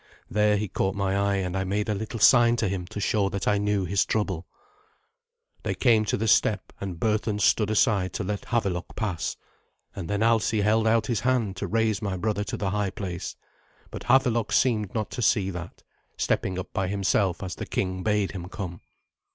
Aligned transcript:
There 0.31 0.57
he 0.57 0.67
caught 0.67 0.95
my 0.95 1.15
eye, 1.15 1.35
and 1.35 1.55
I 1.55 1.63
made 1.63 1.87
a 1.87 1.93
little 1.93 2.17
sign 2.19 2.55
to 2.55 2.67
him 2.67 2.87
to 2.87 2.99
show 2.99 3.29
that 3.29 3.47
I 3.47 3.59
knew 3.59 3.85
his 3.85 4.03
trouble. 4.03 4.47
They 5.61 5.75
came 5.75 6.05
to 6.05 6.17
the 6.17 6.27
step, 6.27 6.73
and 6.81 6.99
Berthun 6.99 7.37
stood 7.39 7.69
aside 7.69 8.11
to 8.13 8.23
let 8.23 8.45
Havelok 8.45 8.95
pass, 8.95 9.37
and 9.95 10.09
then 10.09 10.23
Alsi 10.23 10.61
held 10.63 10.87
out 10.87 11.05
his 11.05 11.19
hand 11.19 11.55
to 11.57 11.67
raise 11.67 12.01
my 12.01 12.17
brother 12.17 12.43
to 12.45 12.57
the 12.57 12.71
high 12.71 12.89
place. 12.89 13.35
But 13.91 14.05
Havelok 14.05 14.51
seemed 14.51 14.91
not 14.95 15.11
to 15.11 15.21
see 15.21 15.51
that, 15.51 15.83
stepping 16.17 16.57
up 16.57 16.73
by 16.73 16.87
himself 16.87 17.43
as 17.43 17.53
the 17.53 17.67
king 17.67 18.01
bade 18.01 18.31
him 18.31 18.49
come. 18.49 18.81